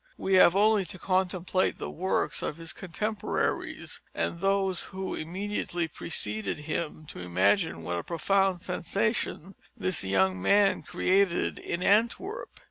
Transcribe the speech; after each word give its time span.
We 0.17 0.33
have 0.33 0.55
only 0.55 0.83
to 0.85 0.97
contemplate 0.97 1.77
the 1.77 1.91
works 1.91 2.41
of 2.41 2.57
his 2.57 2.73
contemporaries, 2.73 4.01
and 4.15 4.39
those 4.39 4.85
who 4.85 5.13
immediately 5.13 5.87
preceded 5.87 6.57
him, 6.57 7.05
to 7.09 7.19
imagine 7.19 7.83
what 7.83 7.99
a 7.99 8.03
profound 8.03 8.63
sensation 8.63 9.53
this 9.77 10.03
young 10.03 10.41
man 10.41 10.81
created 10.81 11.59
in 11.59 11.83
Antwerp. 11.83 12.59